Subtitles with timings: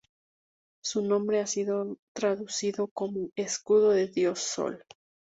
[0.83, 4.83] Su nombre ha sido traducido como "Escudo del Dios Sol".